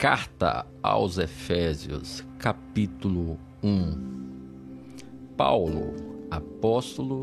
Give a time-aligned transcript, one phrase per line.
[0.00, 5.34] Carta aos Efésios, capítulo 1.
[5.36, 5.94] Paulo,
[6.30, 7.20] apóstolo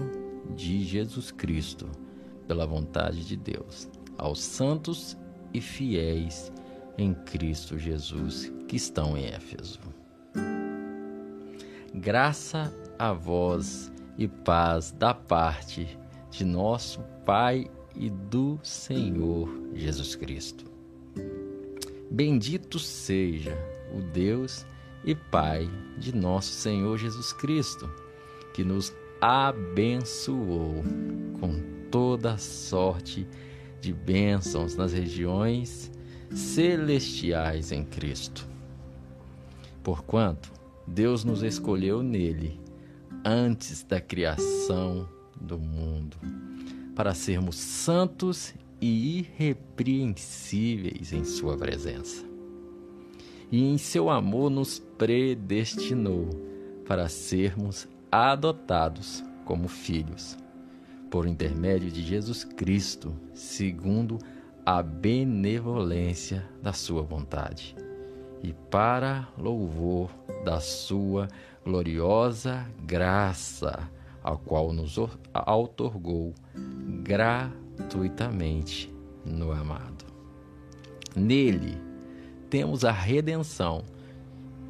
[0.56, 1.90] de Jesus Cristo,
[2.48, 5.18] pela vontade de Deus, aos santos
[5.52, 6.54] e fiéis
[7.00, 9.80] em Cristo Jesus que estão em Éfeso.
[11.96, 15.98] Graça a vós e paz da parte
[16.30, 20.77] de nosso Pai e do Senhor Jesus Cristo.
[22.10, 23.58] Bendito seja
[23.94, 24.66] o Deus
[25.04, 27.90] e Pai de nosso Senhor Jesus Cristo,
[28.54, 30.84] que nos abençoou
[31.40, 31.62] com
[31.92, 33.28] toda sorte
[33.82, 35.92] de bênçãos nas regiões
[36.32, 38.48] celestiais em Cristo.
[39.84, 40.52] Porquanto
[40.86, 42.60] Deus nos escolheu nele
[43.24, 45.08] antes da criação
[45.40, 46.18] do mundo,
[46.96, 52.26] para sermos santos e irrepreensíveis em Sua presença.
[53.52, 56.30] E em seu amor nos predestinou
[56.86, 60.38] para sermos adotados como filhos,
[61.10, 64.20] por intermédio de Jesus Cristo, segundo
[64.66, 67.76] a benevolência da Sua vontade,
[68.44, 70.10] e para louvor
[70.44, 71.30] da Sua
[71.64, 73.90] gloriosa graça,
[74.24, 76.34] a qual nos outorgou
[77.04, 77.67] gratuitamente
[79.26, 80.06] no amado.
[81.16, 81.78] Nele
[82.50, 83.84] temos a redenção,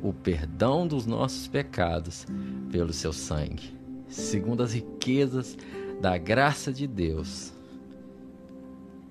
[0.02, 2.26] o perdão dos nossos pecados
[2.72, 3.76] pelo seu sangue,
[4.08, 5.58] segundo as riquezas
[6.02, 7.54] da graça de Deus.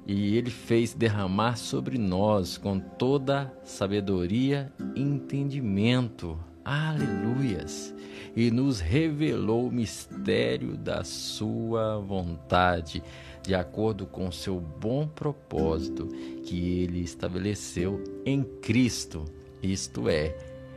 [0.07, 6.39] E ele fez derramar sobre nós com toda sabedoria e entendimento.
[6.65, 7.95] Aleluias!
[8.37, 13.03] E nos revelou o mistério da sua vontade,
[13.47, 16.09] de acordo com o seu bom propósito
[16.45, 19.25] que ele estabeleceu em Cristo,
[19.63, 20.37] isto é,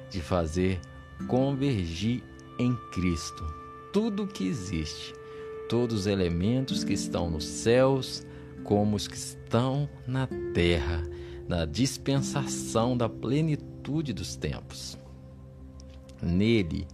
[0.10, 0.80] de fazer
[1.28, 2.24] convergir
[2.60, 3.60] em Cristo
[3.92, 5.14] tudo que existe,
[5.68, 8.26] todos os elementos que estão nos céus,
[8.64, 11.04] como os que estão na terra,
[11.48, 14.98] na dispensação da plenitude dos tempos.
[16.22, 16.86] Nele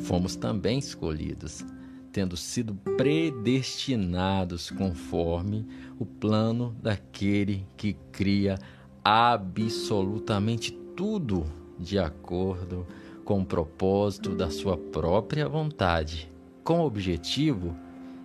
[0.00, 1.64] fomos também escolhidos
[2.12, 5.66] tendo sido predestinados conforme
[5.98, 8.58] o plano daquele que cria
[9.02, 11.44] absolutamente tudo
[11.78, 12.86] de acordo
[13.24, 16.30] com o propósito da sua própria vontade,
[16.62, 17.74] com o objetivo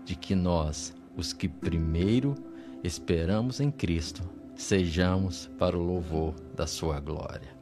[0.03, 2.35] de que nós, os que primeiro
[2.83, 4.21] esperamos em Cristo,
[4.55, 7.55] sejamos para o louvor da sua glória.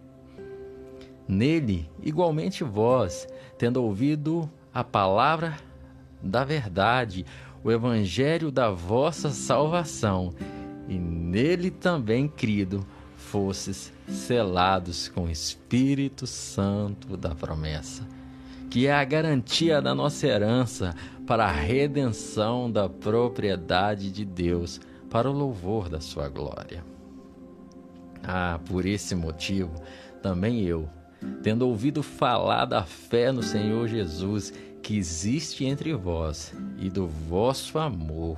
[1.27, 5.57] Nele, igualmente vós, tendo ouvido a palavra
[6.25, 7.25] da verdade,
[7.63, 10.33] o evangelho da vossa salvação,
[10.87, 18.07] e nele também crido, fosses selados com o Espírito Santo da promessa,
[18.69, 20.93] que é a garantia da nossa herança
[21.25, 26.83] para a redenção da propriedade de Deus, para o louvor da sua glória.
[28.23, 29.71] Ah, por esse motivo,
[30.21, 30.89] também eu,
[31.41, 34.53] tendo ouvido falar da fé no Senhor Jesus
[34.85, 38.37] que existe entre vós e do vosso amor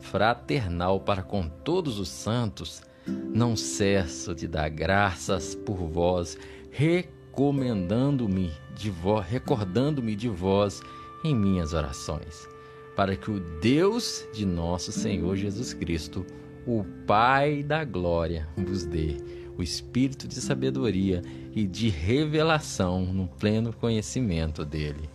[0.00, 6.38] fraternal para com todos os santos, não cesso de dar graças por vós,
[6.70, 10.80] recomendando-me de vós, recordando-me de vós
[11.22, 12.48] em minhas orações,
[12.96, 16.24] para que o Deus de nosso Senhor Jesus Cristo,
[16.66, 19.18] o Pai da glória, vos dê
[19.58, 21.20] o espírito de sabedoria
[21.54, 25.11] e de revelação no pleno conhecimento dele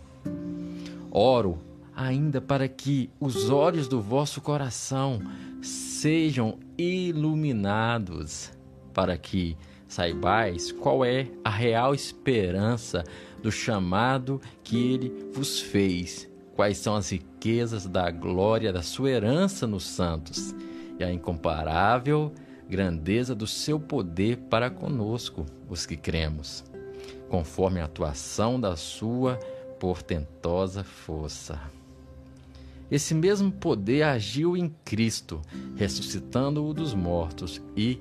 [1.10, 1.58] Oro
[1.94, 5.20] ainda para que os olhos do vosso coração
[5.60, 8.52] sejam iluminados,
[8.94, 9.56] para que
[9.88, 13.02] saibais qual é a real esperança
[13.42, 19.66] do chamado que ele vos fez, quais são as riquezas da glória da sua herança
[19.66, 20.54] nos santos
[21.00, 22.32] e a incomparável
[22.68, 26.62] grandeza do seu poder para conosco, os que cremos,
[27.28, 29.38] conforme a atuação da sua
[29.78, 31.60] portentosa força.
[32.90, 35.42] Esse mesmo poder agiu em Cristo,
[35.76, 38.00] ressuscitando-o dos mortos e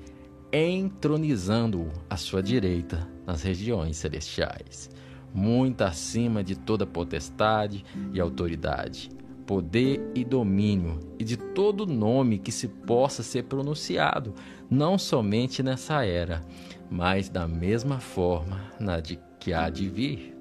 [0.52, 4.90] entronizando-o à sua direita nas regiões celestiais,
[5.34, 7.84] muito acima de toda potestade
[8.14, 9.10] e autoridade,
[9.46, 14.34] poder e domínio, e de todo nome que se possa ser pronunciado,
[14.70, 16.42] não somente nessa era,
[16.90, 20.37] mas da mesma forma na de que há de vir.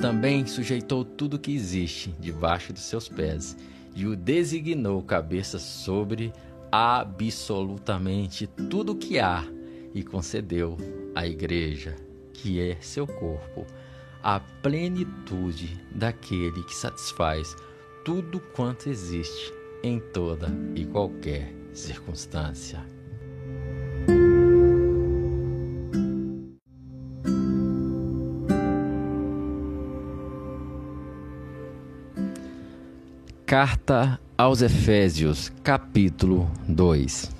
[0.00, 3.54] Também sujeitou tudo que existe debaixo de seus pés
[3.94, 6.32] e o designou cabeça sobre
[6.72, 9.44] absolutamente tudo que há
[9.94, 10.78] e concedeu
[11.14, 11.96] à Igreja,
[12.32, 13.66] que é seu corpo,
[14.22, 17.54] a plenitude daquele que satisfaz
[18.02, 22.99] tudo quanto existe em toda e qualquer circunstância.
[33.50, 37.34] Carta aos Efésios, capítulo 2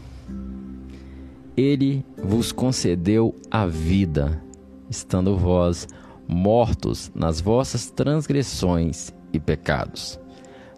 [1.57, 4.43] Ele vos concedeu a vida,
[4.91, 5.87] estando vós
[6.27, 10.19] mortos nas vossas transgressões e pecados,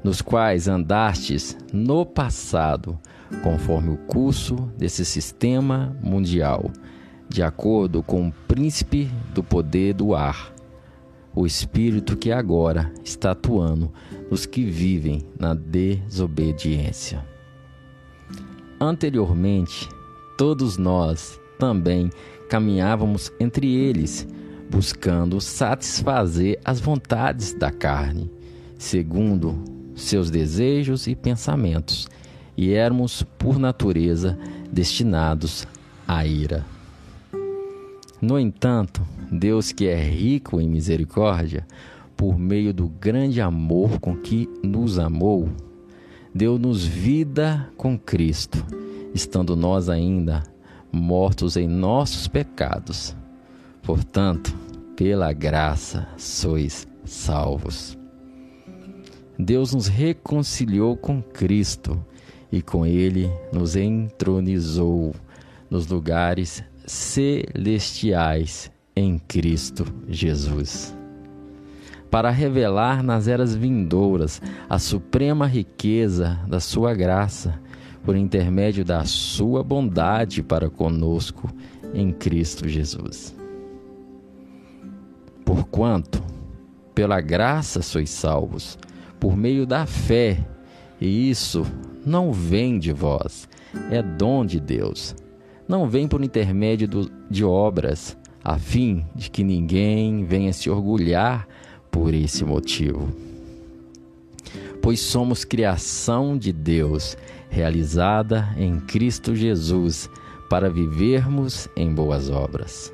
[0.05, 2.99] nos quais andastes no passado,
[3.43, 6.71] conforme o curso desse sistema mundial,
[7.27, 10.52] de acordo com o príncipe do poder do ar,
[11.35, 13.93] o espírito que agora está atuando
[14.31, 17.25] nos que vivem na desobediência.
[18.81, 19.89] Anteriormente,
[20.37, 22.11] todos nós também
[22.49, 24.27] caminhávamos entre eles,
[24.69, 28.31] buscando satisfazer as vontades da carne,
[28.79, 29.63] segundo
[29.95, 32.09] seus desejos e pensamentos,
[32.57, 34.39] e éramos, por natureza,
[34.71, 35.67] destinados
[36.07, 36.72] à ira.
[38.23, 39.03] No entanto,
[39.33, 41.67] Deus, que é rico em misericórdia,
[42.17, 45.49] por meio do grande amor com que nos amou,
[46.33, 48.65] deu-nos vida com Cristo,
[49.13, 50.45] estando nós ainda
[50.93, 53.17] mortos em nossos pecados.
[53.83, 54.57] Portanto,
[54.95, 57.99] pela graça sois salvos.
[59.37, 62.01] Deus nos reconciliou com Cristo
[62.53, 65.13] e com Ele nos entronizou
[65.69, 70.97] nos lugares celestiais em Cristo Jesus.
[72.11, 77.59] Para revelar nas eras vindouras a suprema riqueza da Sua graça,
[78.05, 81.49] por intermédio da Sua bondade para conosco
[81.95, 83.35] em Cristo Jesus.
[85.45, 86.23] Porquanto,
[86.95, 88.79] pela graça sois salvos,
[89.19, 90.45] por meio da fé,
[91.01, 91.65] e isso
[92.05, 93.49] não vem de vós,
[93.91, 95.15] é dom de Deus.
[95.73, 98.15] Não vem por intermédio do, de obras,
[98.45, 101.49] a fim de que ninguém venha se orgulhar
[101.91, 103.09] por esse motivo.
[104.83, 107.17] Pois somos criação de Deus,
[107.49, 110.11] realizada em Cristo Jesus,
[110.51, 112.93] para vivermos em boas obras,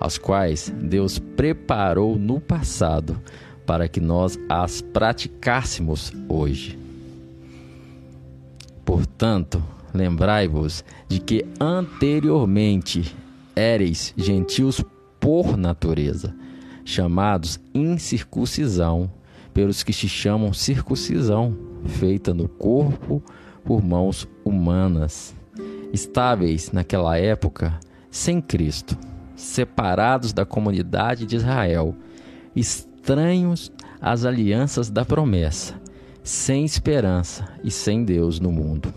[0.00, 3.20] as quais Deus preparou no passado
[3.66, 6.78] para que nós as praticássemos hoje.
[8.86, 9.62] Portanto,
[9.96, 13.16] lembrai-vos de que anteriormente
[13.54, 14.84] éreis gentios
[15.18, 16.34] por natureza,
[16.84, 19.10] chamados incircuncisão,
[19.52, 23.22] pelos que se chamam circuncisão, feita no corpo
[23.64, 25.34] por mãos humanas,
[25.92, 28.96] estáveis naquela época sem Cristo,
[29.34, 31.94] separados da comunidade de Israel,
[32.54, 35.74] estranhos às alianças da promessa,
[36.22, 38.92] sem esperança e sem Deus no mundo.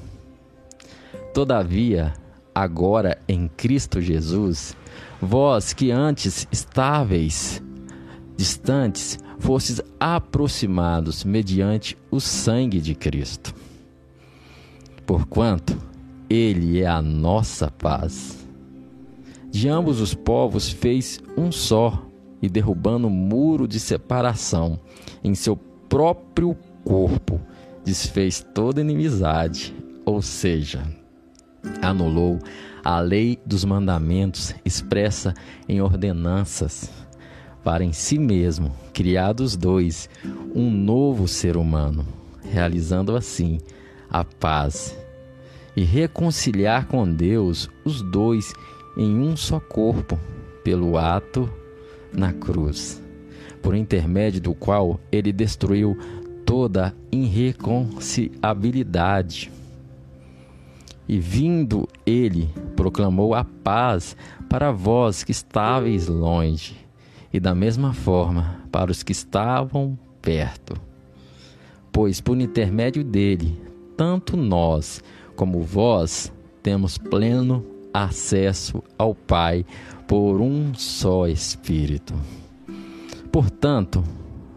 [1.33, 2.13] Todavia,
[2.53, 4.75] agora em Cristo Jesus,
[5.21, 7.61] vós que antes estáveis
[8.39, 13.53] distantes, fostes aproximados mediante o sangue de Cristo.
[15.05, 15.77] Porquanto
[16.29, 18.47] ele é a nossa paz.
[19.51, 22.05] De ambos os povos fez um só,
[22.41, 24.79] e derrubando o muro de separação
[25.21, 27.41] em seu próprio corpo,
[27.83, 29.75] desfez toda inimizade,
[30.05, 30.87] ou seja,
[31.81, 32.39] anulou
[32.83, 35.33] a lei dos mandamentos expressa
[35.67, 36.89] em ordenanças,
[37.63, 40.09] para em si mesmo criar dos dois
[40.55, 42.07] um novo ser humano,
[42.41, 43.59] realizando assim
[44.09, 44.97] a paz
[45.75, 48.53] e reconciliar com Deus os dois
[48.97, 50.17] em um só corpo,
[50.63, 51.47] pelo ato
[52.11, 52.99] na cruz,
[53.61, 55.95] por intermédio do qual ele destruiu
[56.45, 59.51] toda irreconciliabilidade
[61.09, 64.15] e vindo ele, proclamou a paz
[64.47, 66.77] para vós que estáveis longe,
[67.33, 70.75] e da mesma forma para os que estavam perto.
[71.91, 73.59] Pois por intermédio dele,
[73.97, 75.03] tanto nós
[75.35, 79.65] como vós temos pleno acesso ao Pai
[80.07, 82.13] por um só Espírito.
[83.31, 84.03] Portanto,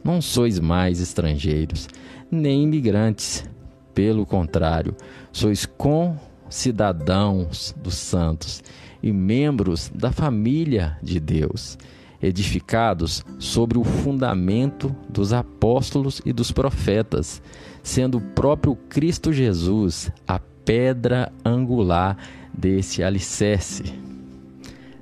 [0.04, 1.88] não sois mais estrangeiros,
[2.30, 3.49] nem imigrantes.
[3.94, 4.97] Pelo contrário,
[5.30, 6.16] sois com
[6.52, 8.62] cidadãos dos santos
[9.02, 11.78] e membros da família de Deus,
[12.23, 17.42] edificados sobre o fundamento dos apóstolos e dos profetas,
[17.82, 22.16] sendo o próprio Cristo Jesus a pedra angular
[22.52, 23.85] desse alicerce.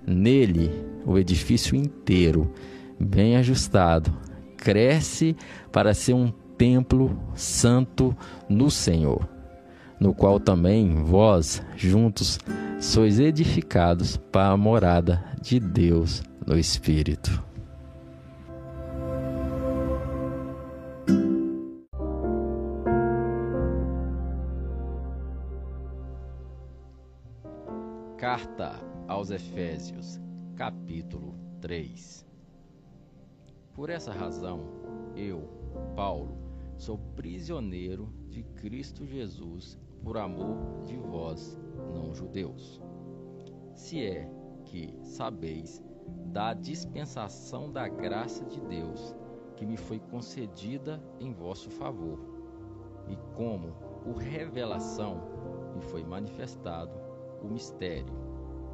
[0.06, 0.70] Nele,
[1.04, 2.50] o edifício inteiro,
[2.98, 4.16] bem ajustado,
[4.56, 5.36] cresce
[5.72, 8.16] para ser um templo santo
[8.48, 9.28] no Senhor,
[10.00, 12.38] no qual também vós, juntos,
[12.80, 17.44] sois edificados para a morada de Deus no Espírito.
[28.16, 28.72] Carta
[29.06, 30.20] aos Efésios,
[30.56, 32.26] capítulo 3
[33.74, 34.60] Por essa razão,
[35.16, 35.48] eu,
[35.96, 36.38] Paulo,
[36.76, 41.58] sou prisioneiro de Cristo Jesus por amor de vós,
[41.92, 42.80] não-judeus.
[43.74, 44.30] Se é
[44.64, 45.82] que sabeis
[46.26, 49.14] da dispensação da graça de Deus
[49.56, 52.18] que me foi concedida em vosso favor,
[53.08, 55.20] e como por revelação
[55.74, 56.92] me foi manifestado
[57.42, 58.14] o mistério,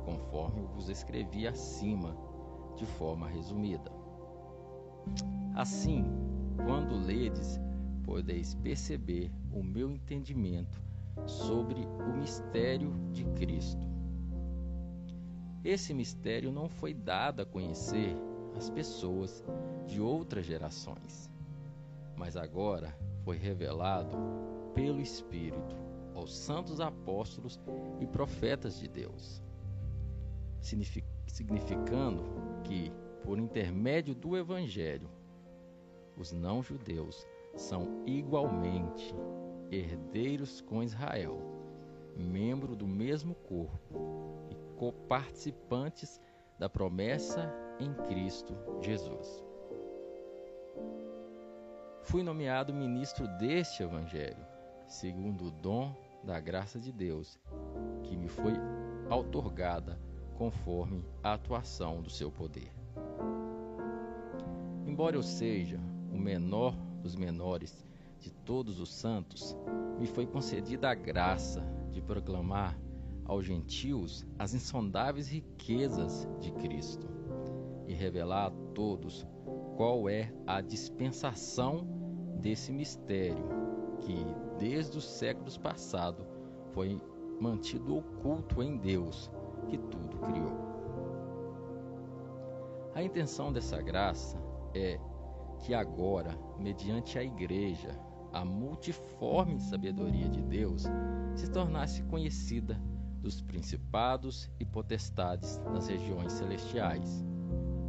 [0.04, 2.16] conforme vos escrevi acima,
[2.76, 3.90] de forma resumida.
[5.54, 6.04] Assim,
[6.64, 7.59] quando ledes,
[8.04, 10.86] podeis perceber o meu entendimento
[11.25, 13.87] sobre o mistério de Cristo.
[15.64, 18.16] Esse mistério não foi dado a conhecer
[18.56, 19.44] às pessoas
[19.87, 21.30] de outras gerações,
[22.16, 24.16] mas agora foi revelado
[24.75, 25.75] pelo Espírito
[26.14, 27.61] aos santos apóstolos
[28.00, 29.42] e profetas de Deus,
[30.61, 32.25] significando
[32.64, 32.92] que,
[33.23, 35.11] por intermédio do Evangelho,
[36.16, 39.14] os não-judeus são igualmente
[39.70, 41.38] herdeiros com Israel,
[42.16, 46.20] membro do mesmo corpo e coparticipantes
[46.58, 49.44] da promessa em Cristo Jesus.
[52.02, 54.46] Fui nomeado ministro deste Evangelho,
[54.87, 57.38] segundo o dom da graça de Deus,
[58.02, 58.54] que me foi
[59.11, 59.99] outorgada
[60.37, 62.73] conforme a atuação do seu poder.
[64.87, 65.78] Embora eu seja
[66.12, 67.86] o menor dos menores
[68.20, 69.56] de todos os santos,
[69.99, 72.78] me foi concedida a graça de proclamar
[73.25, 77.08] aos gentios as insondáveis riquezas de Cristo
[77.87, 79.26] e revelar a todos
[79.76, 81.87] qual é a dispensação
[82.40, 83.44] desse mistério
[84.00, 84.25] que
[84.58, 86.26] desde os séculos passados
[86.73, 87.00] foi
[87.40, 89.30] mantido oculto em Deus,
[89.68, 90.52] que tudo criou.
[92.94, 94.38] A intenção dessa graça
[94.75, 94.99] é
[95.60, 97.98] que agora, mediante a Igreja,
[98.32, 100.84] a multiforme sabedoria de Deus
[101.34, 102.80] se tornasse conhecida
[103.20, 107.25] dos principados e potestades nas regiões celestiais,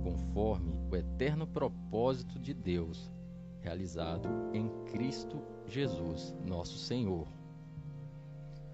[0.03, 3.11] conforme o eterno propósito de Deus
[3.59, 7.27] realizado em Cristo Jesus, nosso Senhor,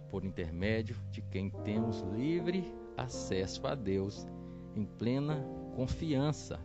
[0.09, 4.27] por intermédio de quem temos livre acesso a Deus
[4.75, 5.43] em plena
[5.75, 6.59] confiança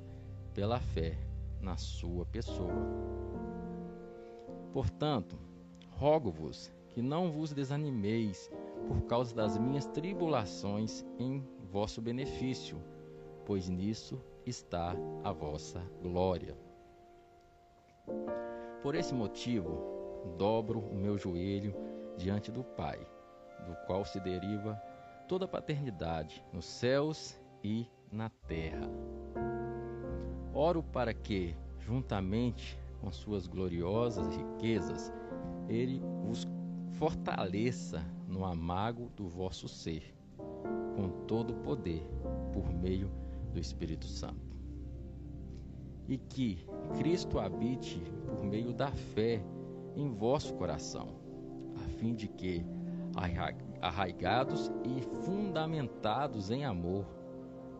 [0.52, 1.27] pela fé
[1.60, 2.86] na Sua pessoa.
[4.72, 5.38] Portanto,
[5.90, 8.50] rogo-vos que não vos desanimeis
[8.86, 12.82] por causa das minhas tribulações em vosso benefício,
[13.44, 16.56] pois nisso está a vossa glória.
[18.82, 19.98] Por esse motivo,
[20.36, 21.74] dobro o meu joelho
[22.16, 22.98] diante do Pai,
[23.66, 24.80] do qual se deriva
[25.28, 28.88] toda a paternidade nos céus e na terra.
[30.60, 35.12] Oro para que, juntamente com suas gloriosas riquezas,
[35.68, 36.48] ele vos
[36.94, 40.02] fortaleça no amago do vosso ser,
[40.96, 42.02] com todo o poder,
[42.52, 43.08] por meio
[43.52, 44.58] do Espírito Santo.
[46.08, 49.40] E que Cristo habite por meio da fé
[49.94, 51.20] em vosso coração,
[51.76, 52.66] a fim de que,
[53.80, 57.06] arraigados e fundamentados em amor,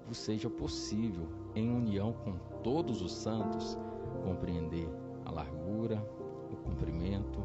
[0.08, 3.76] vos seja possível, em união com todos os santos,
[4.24, 4.88] compreender
[5.26, 6.02] a largura,
[6.50, 7.44] o comprimento,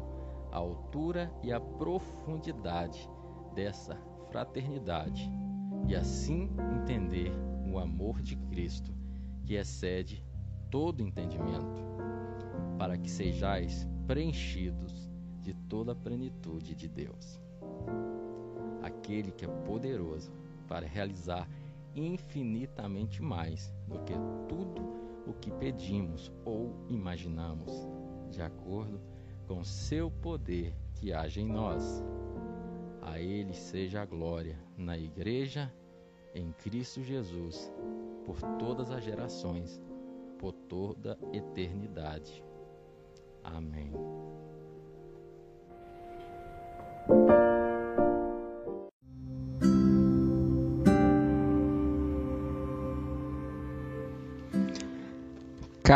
[0.50, 3.08] a altura e a profundidade
[3.54, 3.96] dessa
[4.30, 5.30] fraternidade,
[5.86, 6.48] e assim
[6.80, 7.30] entender
[7.70, 8.90] o amor de Cristo,
[9.44, 10.24] que excede
[10.70, 11.84] todo entendimento,
[12.78, 15.10] para que sejais preenchidos
[15.42, 17.38] de toda a plenitude de Deus.
[18.82, 20.32] Aquele que é poderoso
[20.66, 21.46] para realizar
[21.94, 24.14] infinitamente mais do que
[24.48, 24.82] tudo
[25.26, 27.70] o que pedimos ou imaginamos,
[28.30, 29.00] de acordo
[29.46, 32.02] com seu poder que age em nós.
[33.02, 35.72] A Ele seja a glória na Igreja,
[36.34, 37.72] em Cristo Jesus,
[38.24, 39.80] por todas as gerações
[40.44, 42.44] por toda eternidade.
[43.42, 43.90] Amém.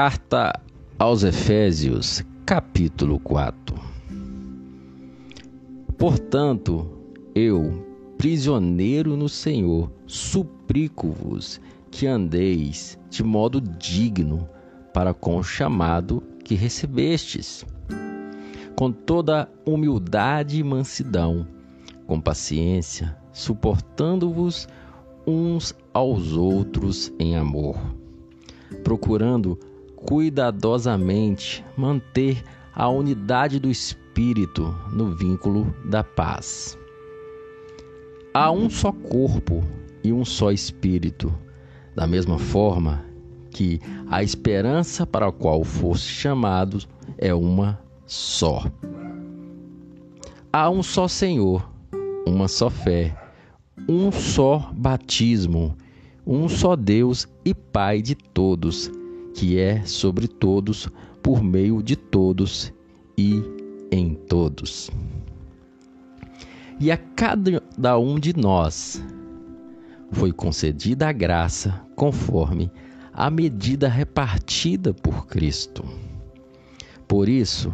[0.00, 0.52] Carta
[0.96, 3.74] aos Efésios, capítulo 4.
[5.98, 6.88] Portanto,
[7.34, 7.84] eu,
[8.16, 14.48] prisioneiro no Senhor, suplico-vos que andeis de modo digno
[14.94, 17.66] para com o chamado que recebestes,
[18.76, 21.44] com toda humildade e mansidão,
[22.06, 24.68] com paciência, suportando-vos
[25.26, 27.76] uns aos outros em amor,
[28.84, 29.58] procurando
[30.04, 32.42] cuidadosamente manter
[32.74, 36.78] a unidade do espírito no vínculo da paz.
[38.32, 39.64] Há um só corpo
[40.04, 41.34] e um só espírito,
[41.96, 43.04] da mesma forma
[43.50, 46.78] que a esperança para a qual fosse chamado
[47.16, 48.64] é uma só.
[50.52, 51.68] Há um só Senhor,
[52.24, 53.16] uma só fé,
[53.88, 55.76] um só batismo,
[56.24, 58.90] um só Deus e Pai de todos
[59.38, 60.88] que é sobre todos,
[61.22, 62.72] por meio de todos
[63.16, 63.40] e
[63.88, 64.90] em todos.
[66.80, 69.00] E a cada um de nós
[70.10, 72.68] foi concedida a graça conforme
[73.12, 75.84] a medida repartida por Cristo.
[77.06, 77.72] Por isso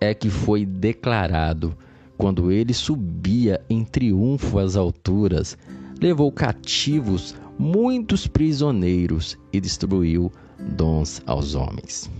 [0.00, 1.76] é que foi declarado
[2.16, 5.58] quando ele subia em triunfo às alturas,
[6.00, 12.10] levou cativos muitos prisioneiros e distribuiu dons aos homens.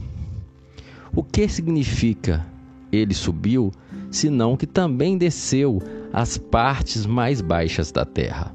[1.15, 2.47] O que significa
[2.93, 3.73] ele subiu,
[4.11, 5.81] senão que também desceu
[6.13, 8.55] às partes mais baixas da terra?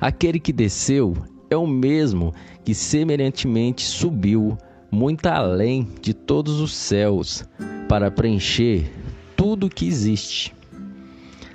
[0.00, 1.14] Aquele que desceu
[1.50, 4.56] é o mesmo que semelhantemente subiu
[4.90, 7.44] muito além de todos os céus
[7.88, 8.90] para preencher
[9.36, 10.54] tudo que existe.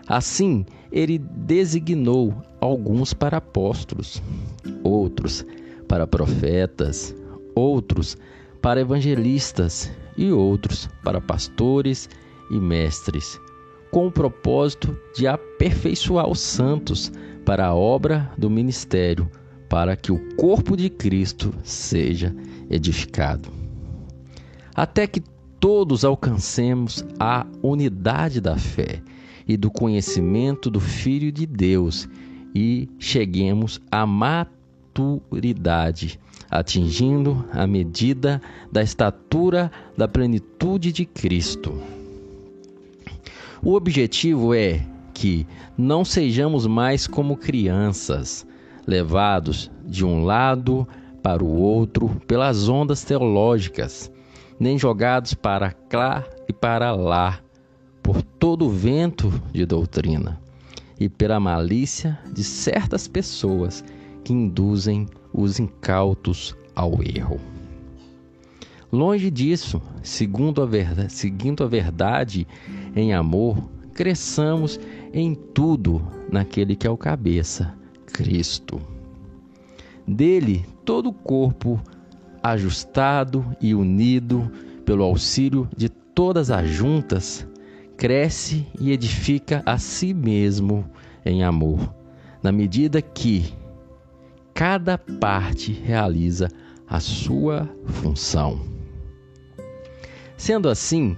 [0.07, 4.21] Assim, ele designou alguns para apóstolos,
[4.83, 5.45] outros
[5.89, 7.13] para profetas,
[7.55, 8.15] outros
[8.61, 12.07] para evangelistas e outros para pastores
[12.51, 13.39] e mestres,
[13.91, 17.11] com o propósito de aperfeiçoar os santos
[17.43, 19.29] para a obra do ministério,
[19.67, 22.35] para que o corpo de Cristo seja
[22.69, 23.49] edificado.
[24.75, 25.21] Até que
[25.59, 29.01] todos alcancemos a unidade da fé
[29.47, 32.07] e do conhecimento do Filho de Deus
[32.53, 34.58] e cheguemos à maturidade
[34.99, 41.81] maturidade, atingindo a medida da estatura da plenitude de Cristo.
[43.61, 44.81] O objetivo é
[45.13, 45.45] que
[45.77, 48.45] não sejamos mais como crianças,
[48.87, 50.87] levados de um lado
[51.21, 54.11] para o outro pelas ondas teológicas,
[54.59, 57.39] nem jogados para cá e para lá
[58.01, 60.39] por todo o vento de doutrina
[60.99, 63.83] e pela malícia de certas pessoas
[64.29, 67.39] que induzem os incautos ao erro.
[68.91, 72.47] Longe disso, segundo a verdade, seguindo a verdade
[72.95, 73.57] em amor,
[73.91, 74.79] cresçamos
[75.11, 75.99] em tudo
[76.31, 77.73] naquele que é o cabeça,
[78.05, 78.79] Cristo.
[80.07, 81.81] Dele, todo o corpo,
[82.43, 84.51] ajustado e unido
[84.85, 87.47] pelo auxílio de todas as juntas,
[87.97, 90.85] cresce e edifica a si mesmo
[91.25, 91.95] em amor,
[92.43, 93.57] na medida que,
[94.59, 96.49] cada parte realiza
[96.85, 98.59] a sua função.
[100.35, 101.15] Sendo assim,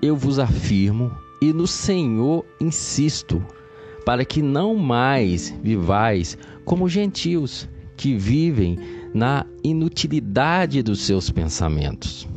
[0.00, 1.10] eu vos afirmo
[1.42, 3.44] e no Senhor insisto,
[4.06, 8.78] para que não mais vivais como gentios que vivem
[9.12, 12.28] na inutilidade dos seus pensamentos.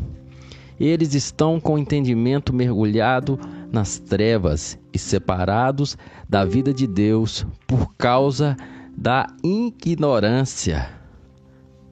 [0.79, 3.39] Eles estão com o entendimento mergulhado
[3.71, 5.95] nas trevas e separados
[6.27, 8.57] da vida de Deus por causa
[8.95, 10.89] da ignorância,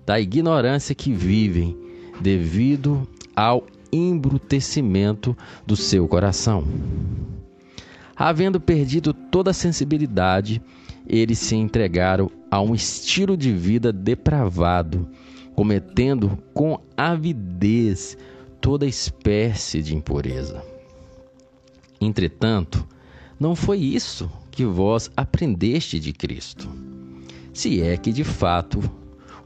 [0.06, 1.78] da ignorância que vivem
[2.20, 5.36] devido ao embrutecimento
[5.66, 6.64] do seu coração.
[8.16, 10.62] Havendo perdido toda a sensibilidade,
[11.08, 15.08] eles se entregaram a um estilo de vida depravado,
[15.56, 18.18] cometendo com avidez
[18.60, 20.64] toda espécie de impureza.
[22.00, 22.86] Entretanto,
[23.40, 26.89] não foi isso que vós aprendeste de Cristo
[27.54, 28.80] se é que de fato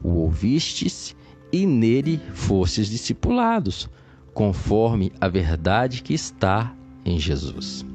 [0.02, 1.16] o ouvistes
[1.52, 3.88] e nele fostes discipulados,
[4.32, 7.86] conforme a verdade que está em Jesus.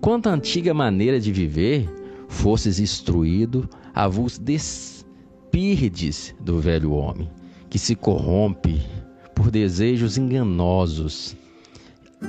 [0.00, 1.88] Quanto à antiga maneira de viver,
[2.28, 7.30] fostes instruído a vos despirdes do velho homem,
[7.68, 8.80] que se corrompe
[9.34, 11.36] por desejos enganosos,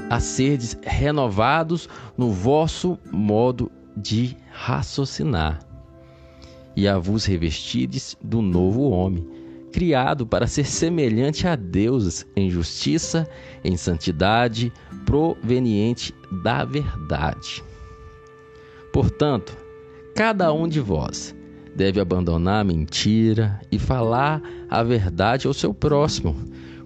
[0.09, 5.70] a serdes renovados no vosso modo de raciocinar
[6.75, 9.27] e a vos revestides do novo homem,
[9.71, 13.27] criado para ser semelhante a Deus em justiça,
[13.63, 14.71] em santidade,
[15.05, 17.63] proveniente da verdade.
[18.91, 19.55] Portanto,
[20.15, 21.35] cada um de vós
[21.75, 26.35] deve abandonar a mentira e falar a verdade ao seu próximo,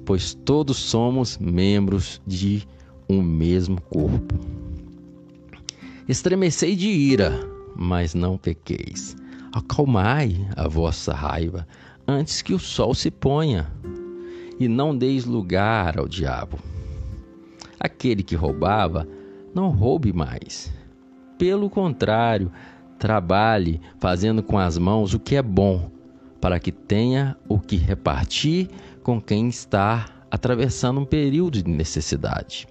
[0.06, 2.68] pois todos somos membros de
[3.10, 4.40] um mesmo corpo.
[6.08, 7.32] Estremecei de ira,
[7.76, 9.16] mas não pequeis.
[9.56, 11.66] Acalmai a vossa raiva
[12.06, 13.72] antes que o sol se ponha,
[14.60, 16.60] e não deis lugar ao diabo.
[17.80, 19.08] Aquele que roubava,
[19.54, 20.74] não roube mais.
[21.38, 22.52] Pelo contrário,
[23.00, 25.90] trabalhe fazendo com as mãos o que é bom,
[26.42, 28.68] para que tenha o que repartir
[29.04, 32.68] com quem está atravessando um período de necessidade.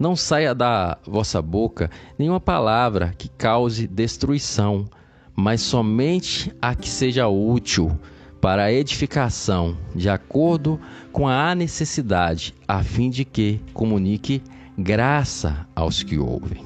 [0.00, 4.88] Não saia da vossa boca nenhuma palavra que cause destruição,
[5.36, 7.98] mas somente a que seja útil
[8.40, 10.78] para a edificação, de acordo
[11.12, 14.42] com a necessidade, a fim de que comunique
[14.76, 16.64] graça aos que ouvem.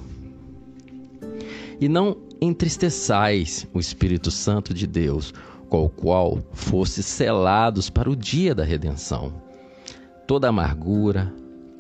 [1.81, 5.33] E não entristeçais o Espírito Santo de Deus,
[5.69, 9.33] com o qual fostes selados para o dia da redenção.
[10.27, 11.33] Toda amargura,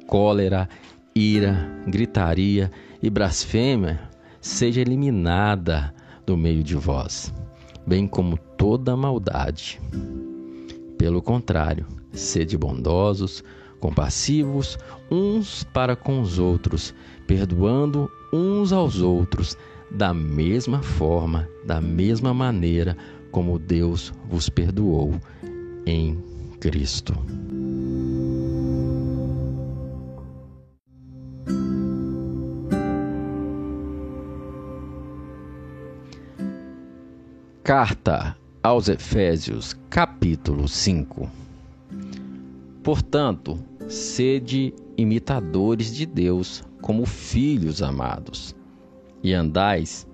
[0.06, 0.68] cólera,
[1.14, 2.70] ira, gritaria
[3.02, 4.00] e blasfêmia
[4.40, 5.92] seja eliminada
[6.28, 7.32] do meio de vós,
[7.86, 9.80] bem como toda maldade.
[10.98, 13.42] Pelo contrário, sede bondosos,
[13.80, 14.76] compassivos
[15.10, 16.94] uns para com os outros,
[17.26, 19.56] perdoando uns aos outros,
[19.90, 22.94] da mesma forma, da mesma maneira
[23.30, 25.14] como Deus vos perdoou
[25.86, 26.22] em
[26.60, 27.14] Cristo.
[37.68, 41.30] Carta aos Efésios, capítulo 5.
[42.82, 48.56] Portanto, sede imitadores de Deus como filhos amados,
[49.22, 50.06] e andais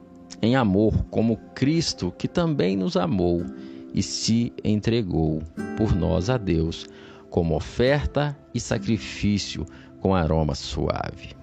[0.43, 3.45] em amor como Cristo, que também nos amou
[3.95, 5.41] e se entregou
[5.77, 6.89] por nós a Deus,
[7.31, 9.65] como oferta e sacrifício
[10.01, 11.37] com aroma suave.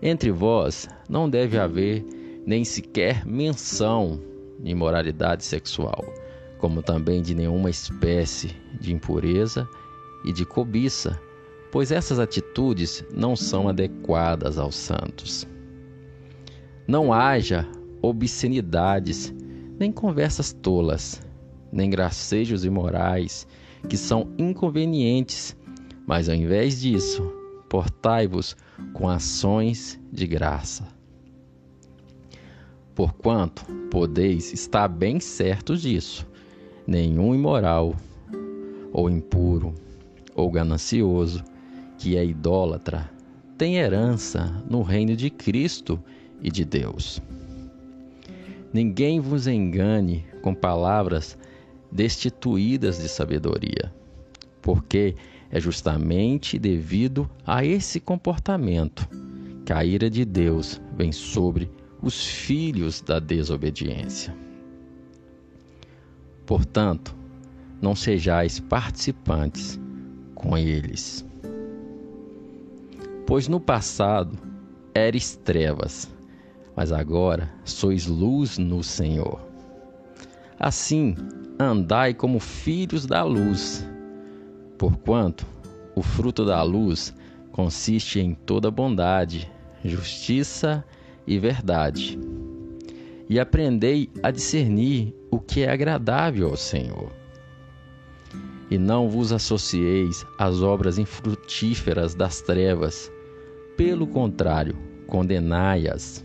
[0.00, 2.06] Entre vós não deve haver
[2.46, 4.18] nem sequer menção
[4.64, 6.04] imoralidade sexual,
[6.58, 9.68] como também de nenhuma espécie de impureza
[10.24, 11.20] e de cobiça,
[11.70, 15.46] pois essas atitudes não são adequadas aos santos.
[16.86, 17.68] Não haja
[18.02, 19.34] obscenidades,
[19.78, 21.20] nem conversas tolas,
[21.70, 23.46] nem gracejos imorais,
[23.88, 25.56] que são inconvenientes,
[26.06, 27.22] mas ao invés disso,
[27.68, 28.56] portai-vos
[28.94, 30.97] com ações de graça
[32.98, 36.26] Porquanto podeis estar bem certos disso:
[36.84, 37.94] nenhum imoral,
[38.92, 39.72] ou impuro,
[40.34, 41.44] ou ganancioso,
[41.96, 43.08] que é idólatra,
[43.56, 46.02] tem herança no reino de Cristo
[46.42, 47.22] e de Deus.
[48.72, 51.38] Ninguém vos engane com palavras
[51.92, 53.94] destituídas de sabedoria,
[54.60, 55.14] porque
[55.52, 59.08] é justamente devido a esse comportamento
[59.64, 61.70] que a ira de Deus vem sobre
[62.02, 64.34] os filhos da desobediência.
[66.46, 67.14] Portanto,
[67.80, 69.78] não sejais participantes
[70.34, 71.24] com eles.
[73.26, 74.38] Pois no passado
[74.94, 76.08] eres trevas,
[76.74, 79.40] mas agora sois luz no Senhor.
[80.58, 81.14] Assim,
[81.58, 83.86] andai como filhos da luz,
[84.78, 85.46] porquanto
[85.94, 87.14] o fruto da luz
[87.52, 89.50] consiste em toda bondade,
[89.84, 92.18] justiça e e verdade.
[93.28, 97.12] E aprendei a discernir o que é agradável ao Senhor.
[98.70, 103.12] E não vos associeis às obras infrutíferas das trevas,
[103.76, 104.74] pelo contrário,
[105.06, 106.24] condenai-as,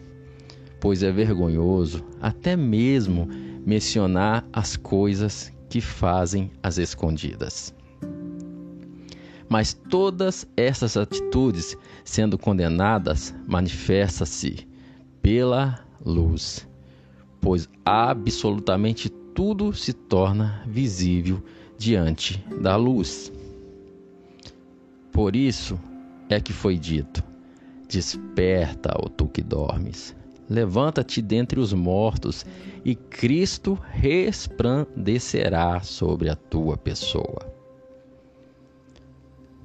[0.80, 3.28] pois é vergonhoso até mesmo
[3.66, 7.74] mencionar as coisas que fazem as escondidas.
[9.50, 14.73] Mas todas essas atitudes, sendo condenadas, manifesta-se
[15.24, 16.68] pela luz,
[17.40, 21.42] pois absolutamente tudo se torna visível
[21.78, 23.32] diante da luz.
[25.14, 25.80] Por isso
[26.30, 27.24] é que foi dito:
[27.88, 30.14] Desperta, ó tu que dormes,
[30.50, 32.46] levanta-te dentre os mortos,
[32.84, 37.50] e Cristo resplandecerá sobre a tua pessoa.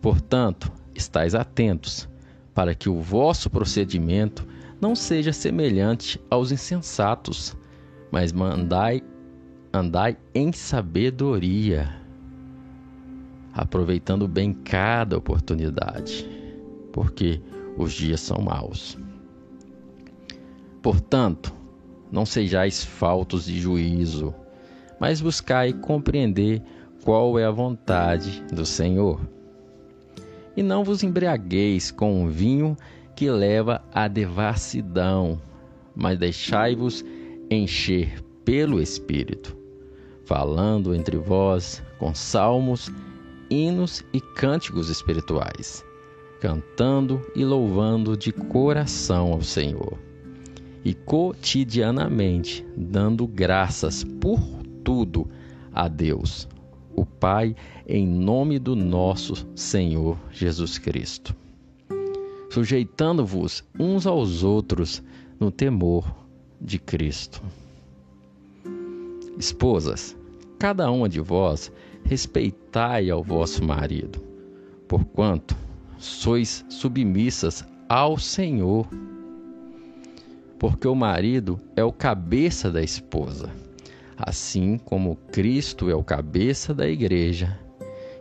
[0.00, 2.08] Portanto, estais atentos,
[2.54, 4.46] para que o vosso procedimento
[4.80, 7.56] não seja semelhante aos insensatos,
[8.10, 9.02] mas mandai
[9.72, 11.94] andai em sabedoria,
[13.52, 16.28] aproveitando bem cada oportunidade,
[16.92, 17.40] porque
[17.76, 18.98] os dias são maus.
[20.82, 21.52] Portanto,
[22.10, 24.34] não sejais faltos de juízo,
[24.98, 26.62] mas buscai compreender
[27.04, 29.20] qual é a vontade do Senhor.
[30.56, 32.76] E não vos embriagueis com o vinho
[33.18, 35.42] que leva à devassidão,
[35.92, 37.04] mas deixai-vos
[37.50, 39.56] encher pelo Espírito,
[40.24, 42.92] falando entre vós com salmos,
[43.50, 45.84] hinos e cânticos espirituais,
[46.40, 49.98] cantando e louvando de coração ao Senhor,
[50.84, 54.38] e cotidianamente dando graças por
[54.84, 55.28] tudo
[55.72, 56.48] a Deus,
[56.94, 61.34] o Pai, em nome do nosso Senhor Jesus Cristo.
[62.58, 65.00] Sujeitando-vos uns aos outros
[65.38, 66.12] no temor
[66.60, 67.40] de Cristo.
[69.38, 70.16] Esposas,
[70.58, 71.70] cada uma de vós
[72.02, 74.20] respeitai ao vosso marido,
[74.88, 75.56] porquanto
[75.98, 78.88] sois submissas ao Senhor.
[80.58, 83.52] Porque o marido é o cabeça da esposa,
[84.16, 87.56] assim como Cristo é o cabeça da igreja,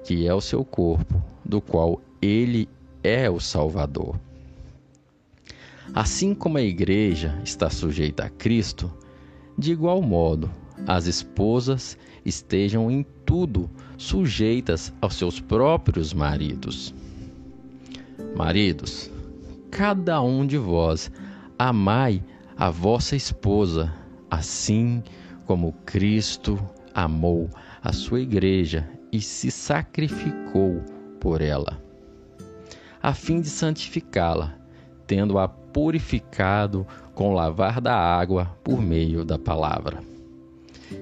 [0.03, 2.69] que é o seu corpo, do qual ele
[3.01, 4.26] é o Salvador.
[5.93, 8.91] Assim como a igreja está sujeita a Cristo,
[9.57, 10.49] de igual modo,
[10.85, 16.93] as esposas estejam em tudo sujeitas aos seus próprios maridos.
[18.35, 19.09] Maridos,
[19.71, 21.11] cada um de vós
[21.57, 22.23] amai
[22.55, 23.93] a vossa esposa,
[24.29, 25.03] assim
[25.45, 26.59] como Cristo
[26.93, 27.49] amou
[27.81, 30.83] a sua igreja e se sacrificou
[31.19, 31.81] por ela,
[33.01, 34.57] a fim de santificá-la,
[35.05, 39.99] tendo-a purificado com o lavar da água por meio da palavra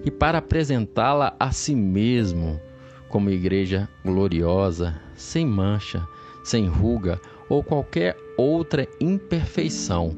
[0.04, 2.60] e para apresentá-la a si mesmo
[3.08, 6.06] como igreja gloriosa, sem mancha,
[6.44, 10.14] sem ruga ou qualquer outra imperfeição,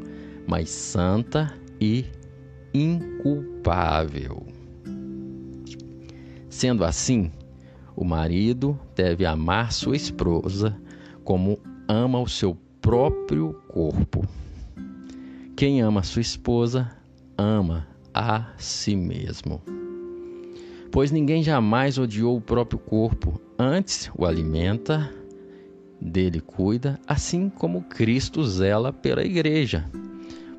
[0.47, 2.07] mas santa e
[2.73, 4.43] inculpável.
[6.49, 7.31] Sendo assim,
[7.95, 10.75] o marido deve amar sua esposa
[11.23, 14.25] como ama o seu próprio corpo.
[15.57, 16.87] Quem ama sua esposa,
[17.35, 19.59] ama a si mesmo.
[20.91, 25.11] Pois ninguém jamais odiou o próprio corpo, antes o alimenta,
[25.99, 29.89] dele cuida, assim como Cristo zela pela igreja,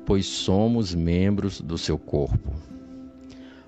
[0.05, 2.51] pois somos membros do seu corpo.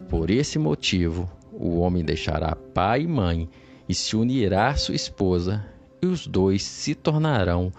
[0.09, 3.49] Por esse motivo, o homem deixará pai e mãe
[3.87, 5.65] e se unirá à sua esposa,
[6.01, 7.71] e os dois se tornarão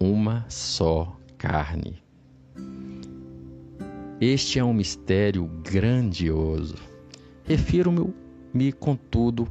[0.00, 2.03] uma só carne.
[4.20, 6.76] Este é um mistério grandioso.
[7.42, 9.48] Refiro-me, contudo,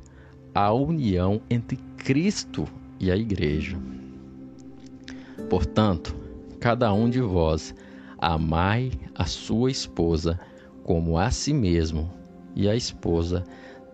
[0.55, 2.65] à união entre Cristo
[2.97, 3.77] e a Igreja.
[5.49, 6.15] Portanto,
[6.61, 7.75] cada um de vós
[8.17, 10.39] amai a sua esposa
[10.83, 12.09] como a si mesmo,
[12.55, 13.43] e a esposa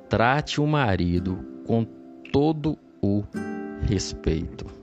[0.07, 1.83] trate o marido com
[2.31, 3.23] todo o
[3.81, 4.78] respeito.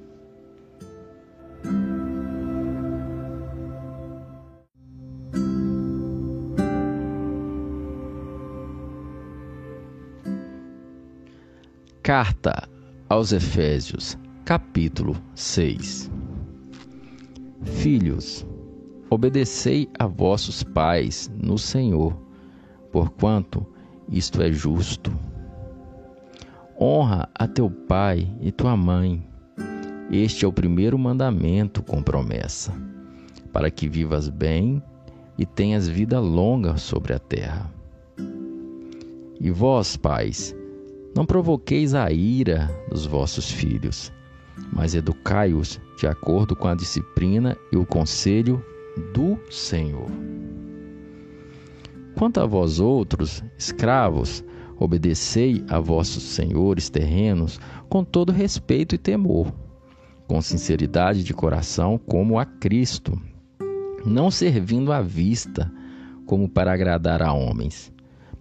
[12.07, 12.69] Carta
[13.09, 16.09] aos Efésios, capítulo 6
[17.65, 18.47] Filhos,
[19.11, 22.17] obedecei a vossos pais no Senhor,
[22.93, 23.67] porquanto
[24.09, 25.13] isto é justo.
[26.81, 29.29] Honra a teu pai e tua mãe.
[30.09, 32.73] Este é o primeiro mandamento com promessa,
[33.53, 34.81] para que vivas bem
[35.37, 37.69] e tenhas vida longa sobre a terra.
[39.41, 40.56] E vós, pais,
[41.17, 44.13] não provoqueis a ira dos vossos filhos,
[44.71, 48.63] mas educai-os de acordo com a disciplina e o conselho
[49.15, 50.11] do Senhor.
[52.15, 54.45] Quanto a vós outros, escravos,
[54.79, 59.51] obedecei a vossos senhores terrenos com todo respeito e temor,
[60.27, 63.19] com sinceridade de coração, como a Cristo,
[64.05, 65.73] não servindo à vista,
[66.27, 67.91] como para agradar a homens,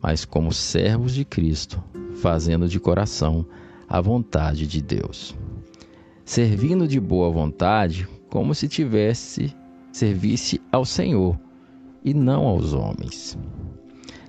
[0.02, 1.82] mas como servos de Cristo,
[2.21, 3.45] fazendo de coração
[3.88, 5.36] a vontade de Deus.
[6.23, 9.56] Servindo de boa vontade, como se tivesse
[9.95, 11.39] servisse ao Senhor
[12.04, 13.38] e não aos homens.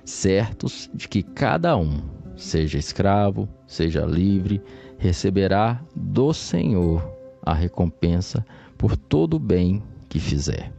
[0.05, 2.01] Certos de que cada um,
[2.37, 4.61] seja escravo, seja livre,
[4.97, 7.05] receberá do Senhor
[7.41, 8.45] a recompensa
[8.77, 10.71] por todo o bem que fizer.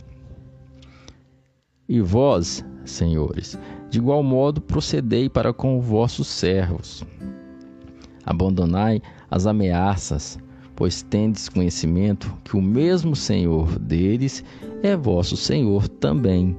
[1.87, 3.59] E vós, senhores,
[3.91, 7.05] de igual modo procedei para com vossos servos.
[8.25, 10.39] Abandonai as ameaças,
[10.77, 14.45] pois tendes conhecimento que o mesmo Senhor deles
[14.83, 16.59] é vosso Senhor também,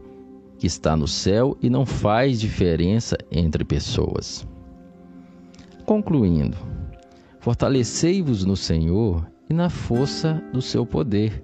[0.57, 4.47] que está no céu e não faz diferença entre pessoas.
[5.85, 6.57] Concluindo,
[7.39, 11.43] fortalecei-vos no Senhor e na força do seu poder.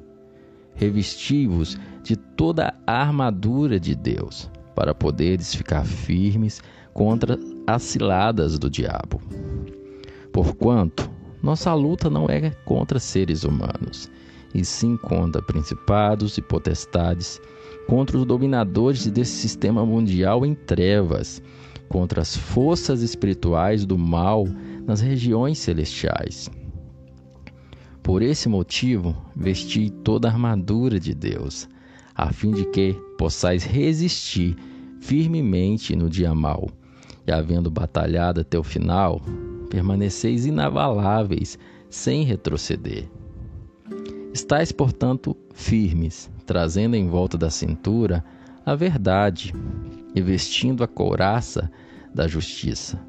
[0.75, 6.61] Revesti-vos de toda a armadura de Deus, para poderes ficar firmes
[6.93, 9.21] contra as ciladas do diabo.
[10.31, 11.09] Porquanto
[11.41, 14.11] nossa luta não é contra seres humanos,
[14.53, 17.39] e sim contra principados e potestades,
[17.87, 21.41] contra os dominadores desse sistema mundial em trevas,
[21.87, 24.47] contra as forças espirituais do mal
[24.85, 26.49] nas regiões celestiais.
[28.01, 31.67] Por esse motivo, vesti toda a armadura de Deus,
[32.15, 34.55] a fim de que possais resistir
[35.01, 36.69] firmemente no dia mau,
[37.27, 39.21] e havendo batalhado até o final,
[39.69, 43.09] permaneceis inabaláveis, sem retroceder.
[44.33, 48.23] Estais, portanto, firmes, trazendo em volta da cintura
[48.65, 49.53] a verdade
[50.13, 51.71] e vestindo a couraça
[52.13, 52.99] da justiça,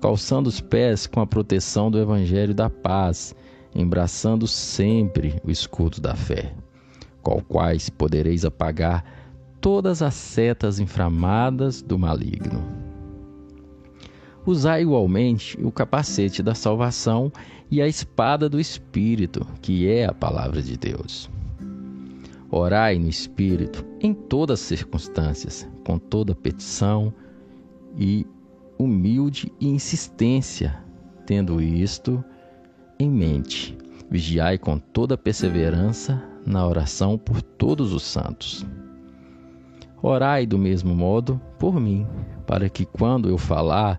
[0.00, 3.34] calçando os pés com a proteção do evangelho da paz,
[3.74, 6.54] embraçando sempre o escudo da fé,
[7.22, 9.04] com quais podereis apagar
[9.60, 12.62] todas as setas inflamadas do maligno.
[14.44, 17.32] Usai igualmente o capacete da salvação
[17.70, 21.30] e a espada do Espírito, que é a palavra de Deus.
[22.50, 27.14] Orai no Espírito em todas as circunstâncias, com toda petição
[27.96, 28.26] e
[28.76, 30.76] humilde insistência,
[31.24, 32.22] tendo isto
[32.98, 33.78] em mente.
[34.10, 38.66] Vigiai com toda perseverança na oração por todos os santos.
[40.02, 42.06] Orai do mesmo modo por mim,
[42.46, 43.98] para que quando eu falar,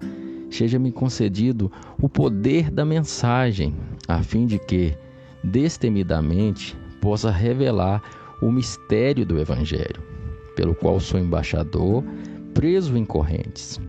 [0.51, 3.73] seja-me concedido o poder da mensagem,
[4.07, 4.95] a fim de que,
[5.43, 8.01] destemidamente, possa revelar
[8.41, 10.01] o mistério do Evangelho,
[10.55, 12.03] pelo qual sou embaixador,
[12.53, 13.79] preso em correntes.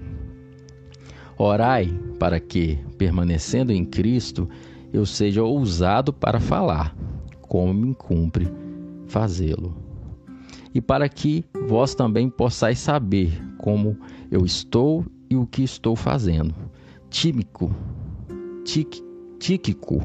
[1.37, 4.49] Orai para que, permanecendo em Cristo,
[4.93, 6.97] eu seja ousado para falar,
[7.55, 8.49] como me cumpre
[9.07, 9.77] fazê-lo.
[10.75, 13.97] E para que vós também possais saber como
[14.29, 16.53] eu estou e o que estou fazendo.
[17.09, 17.73] Tímico,
[19.39, 20.03] Tíquico,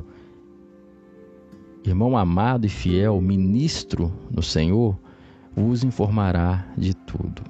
[1.84, 4.96] irmão amado e fiel, ministro no Senhor,
[5.56, 7.42] vos informará de tudo.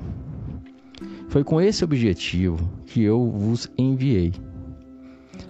[1.28, 4.32] Foi com esse objetivo que eu vos enviei,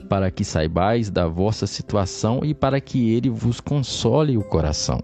[0.09, 4.99] para que saibais da vossa situação e para que ele vos console o coração.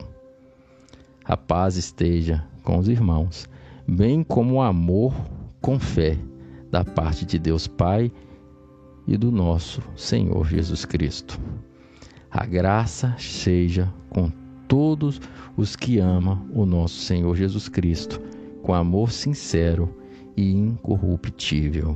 [1.24, 3.48] A paz esteja com os irmãos,
[3.88, 5.14] bem como o amor
[5.62, 6.18] com fé
[6.72, 8.12] da parte de Deus Pai
[9.08, 11.40] e do nosso Senhor Jesus Cristo.
[12.32, 14.32] A graça seja com
[14.68, 15.22] todos
[15.56, 18.20] os que amam o nosso Senhor Jesus Cristo,
[18.64, 19.96] com amor sincero
[20.36, 21.96] e incorruptível.